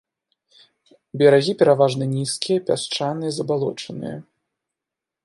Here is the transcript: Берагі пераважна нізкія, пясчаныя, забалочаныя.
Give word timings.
Берагі 1.21 1.53
пераважна 1.59 2.03
нізкія, 2.15 2.59
пясчаныя, 2.71 3.31
забалочаныя. 3.37 4.17